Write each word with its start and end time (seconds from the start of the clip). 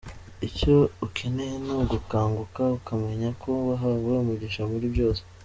Icyo 0.47 0.75
ukeneye 1.05 1.55
ni 1.65 1.73
ugukanguka 1.81 2.63
ukamenya 2.77 3.29
ko 3.41 3.49
wahawe 3.67 4.11
umugisha 4.23 4.61
muri 4.71 4.87
byose. 4.95 5.21